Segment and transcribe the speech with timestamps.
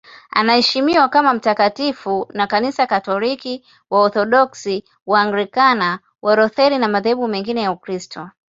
[0.29, 8.29] Anaheshimiwa kama mtakatifu na Kanisa Katoliki, Waorthodoksi, Waanglikana, Walutheri na madhehebu mengine ya Ukristo.